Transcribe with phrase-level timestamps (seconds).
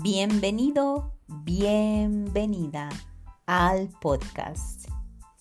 [0.00, 2.88] Bienvenido, bienvenida
[3.46, 4.88] al podcast.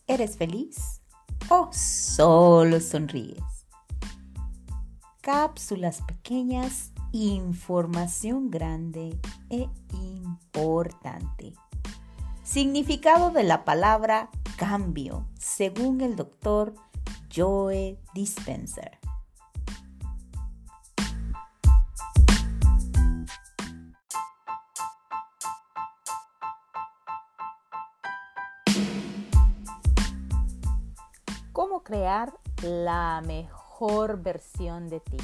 [0.08, 1.04] ¿Eres feliz
[1.50, 3.44] o solo sonríes?
[5.22, 9.20] Cápsulas pequeñas, información grande
[9.52, 11.54] e importante.
[12.42, 16.74] Significado de la palabra cambio, según el doctor
[17.34, 18.98] Joe Dispenser.
[31.58, 35.18] ¿Cómo crear la mejor versión de ti?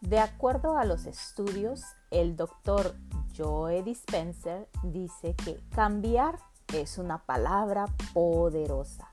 [0.00, 2.96] De acuerdo a los estudios, el doctor
[3.36, 6.40] Joe Dispenser dice que cambiar
[6.72, 9.12] es una palabra poderosa.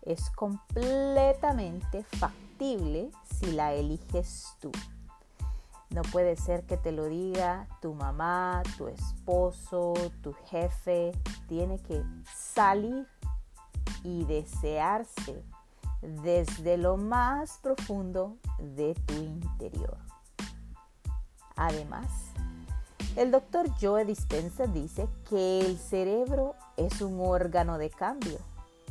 [0.00, 4.72] Es completamente factible si la eliges tú.
[5.90, 11.12] No puede ser que te lo diga tu mamá, tu esposo, tu jefe.
[11.48, 12.02] Tiene que
[12.34, 13.06] salir
[14.06, 15.44] y desearse
[16.00, 19.98] desde lo más profundo de tu interior.
[21.56, 22.06] Además,
[23.16, 28.38] el doctor Joe Dispenza dice que el cerebro es un órgano de cambio,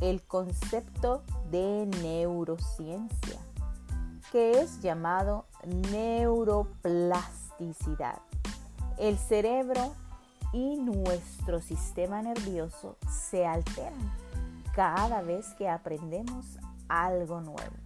[0.02, 3.40] el concepto de neurociencia,
[4.32, 5.46] que es llamado
[5.90, 8.18] neuroplasticidad.
[8.98, 9.94] El cerebro
[10.52, 14.25] y nuestro sistema nervioso se alteran
[14.76, 17.76] cada vez que aprendemos algo nuevo.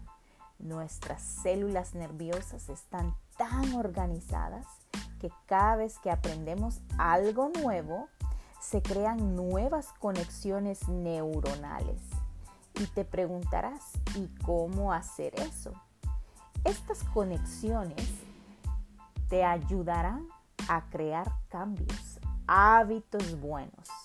[0.58, 4.66] Nuestras células nerviosas están tan organizadas
[5.20, 8.08] que cada vez que aprendemos algo nuevo,
[8.60, 12.02] se crean nuevas conexiones neuronales.
[12.74, 15.72] Y te preguntarás, ¿y cómo hacer eso?
[16.64, 18.10] Estas conexiones
[19.28, 20.26] te ayudarán
[20.68, 22.18] a crear cambios,
[22.48, 23.99] hábitos buenos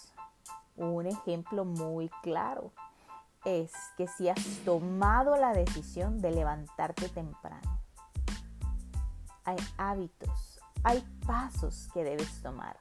[0.75, 2.71] un ejemplo muy claro
[3.45, 7.79] es que si has tomado la decisión de levantarte temprano,
[9.43, 12.77] hay hábitos, hay pasos que debes tomar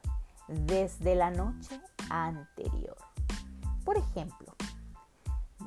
[0.48, 2.96] desde la noche anterior.
[3.84, 4.54] Por ejemplo,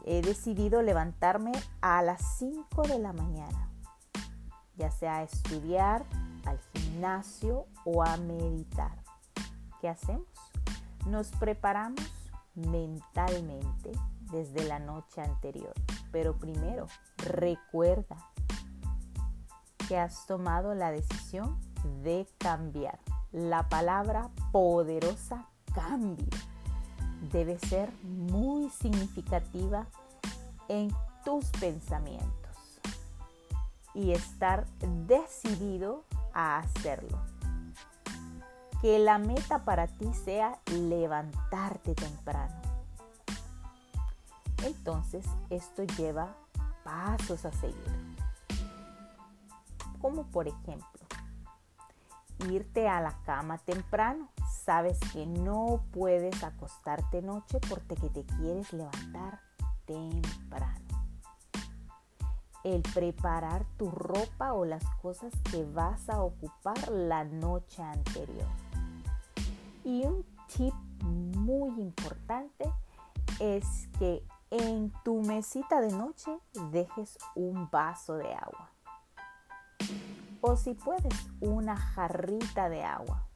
[0.05, 1.51] he decidido levantarme
[1.81, 3.69] a las 5 de la mañana,
[4.75, 6.05] ya sea a estudiar,
[6.45, 9.03] al gimnasio o a meditar.
[9.81, 10.27] ¿Qué hacemos?
[11.05, 12.01] Nos preparamos
[12.57, 13.91] mentalmente
[14.31, 15.73] desde la noche anterior.
[16.11, 16.87] Pero primero,
[17.17, 18.17] recuerda
[19.87, 21.59] que has tomado la decisión
[22.03, 22.99] de cambiar.
[23.31, 26.27] La palabra poderosa cambio
[27.31, 29.85] debe ser muy significativa
[30.67, 30.89] en
[31.23, 32.81] tus pensamientos
[33.93, 34.65] y estar
[35.07, 36.03] decidido
[36.33, 37.36] a hacerlo
[38.81, 42.61] que la meta para ti sea levantarte temprano.
[44.63, 46.35] Entonces esto lleva
[46.83, 48.15] pasos a seguir.
[49.99, 51.05] Como por ejemplo,
[52.49, 54.29] irte a la cama temprano.
[54.63, 59.39] Sabes que no puedes acostarte noche porque te quieres levantar
[59.85, 60.85] temprano.
[62.63, 68.66] El preparar tu ropa o las cosas que vas a ocupar la noche anterior
[69.87, 72.69] y un tip muy importante
[73.39, 74.21] es que
[74.51, 76.37] en tu mesita de noche
[76.71, 78.69] dejes un vaso de agua.
[80.41, 83.27] O si puedes, una jarrita de agua.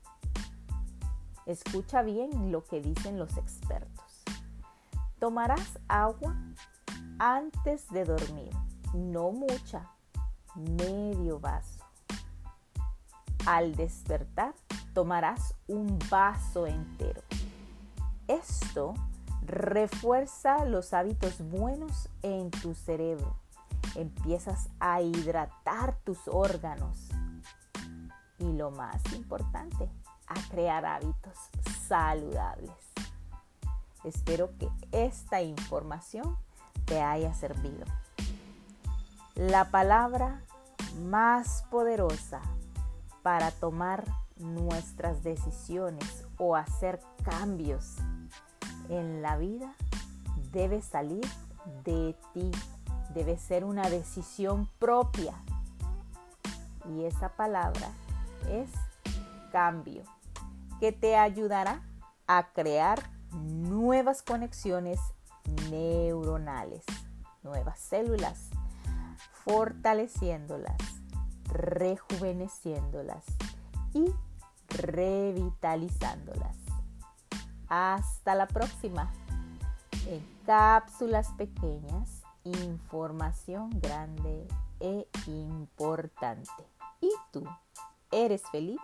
[1.45, 4.23] Escucha bien lo que dicen los expertos.
[5.19, 6.35] Tomarás agua
[7.17, 8.51] antes de dormir,
[8.93, 9.89] no mucha,
[10.55, 11.79] medio vaso.
[13.45, 14.53] Al despertar,
[14.93, 17.21] tomarás un vaso entero.
[18.27, 18.93] Esto
[19.41, 23.35] refuerza los hábitos buenos en tu cerebro.
[23.95, 27.09] Empiezas a hidratar tus órganos.
[28.39, 29.89] Y lo más importante,
[30.27, 31.37] a crear hábitos
[31.87, 32.71] saludables.
[34.03, 36.37] Espero que esta información
[36.85, 37.85] te haya servido.
[39.35, 40.41] La palabra
[41.03, 42.41] más poderosa
[43.21, 44.05] para tomar
[44.41, 47.97] nuestras decisiones o hacer cambios
[48.89, 49.73] en la vida
[50.51, 51.25] debe salir
[51.83, 52.51] de ti,
[53.13, 55.33] debe ser una decisión propia.
[56.89, 57.89] Y esa palabra
[58.49, 58.69] es
[59.51, 60.03] cambio,
[60.79, 61.81] que te ayudará
[62.27, 64.99] a crear nuevas conexiones
[65.69, 66.83] neuronales,
[67.43, 68.49] nuevas células,
[69.45, 70.77] fortaleciéndolas,
[71.45, 73.25] rejuveneciéndolas
[73.93, 74.13] y
[74.77, 76.57] revitalizándolas.
[77.67, 79.11] Hasta la próxima.
[80.07, 84.47] En cápsulas pequeñas, información grande
[84.79, 86.51] e importante.
[86.99, 87.43] ¿Y tú?
[88.11, 88.81] ¿Eres feliz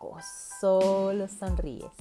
[0.00, 0.16] o
[0.60, 1.92] solo sonríes?